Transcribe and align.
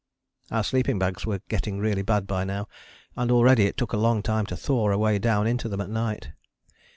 Our 0.49 0.63
sleeping 0.63 0.97
bags 0.97 1.27
were 1.27 1.41
getting 1.47 1.77
really 1.77 2.01
bad 2.01 2.25
by 2.25 2.43
now, 2.43 2.67
and 3.15 3.29
already 3.29 3.65
it 3.67 3.77
took 3.77 3.93
a 3.93 3.97
long 3.97 4.23
time 4.23 4.47
to 4.47 4.57
thaw 4.57 4.89
a 4.89 4.97
way 4.97 5.19
down 5.19 5.45
into 5.45 5.69
them 5.69 5.79
at 5.79 5.91
night. 5.91 6.31